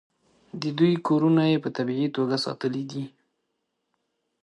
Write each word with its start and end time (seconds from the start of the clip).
د 0.61 0.63
دوی 0.77 0.93
کورونه 1.07 1.43
په 1.63 1.69
طبیعي 1.77 2.07
توګه 2.17 2.35
ساتلي 2.45 2.83
دي. 2.91 3.03